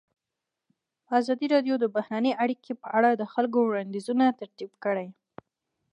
ازادي 1.19 1.47
راډیو 1.53 1.75
د 1.79 1.85
بهرنۍ 1.95 2.31
اړیکې 2.43 2.73
په 2.81 2.87
اړه 2.97 3.09
د 3.15 3.23
خلکو 3.33 3.57
وړاندیزونه 3.63 4.25
ترتیب 4.39 4.71
کړي. 4.83 5.07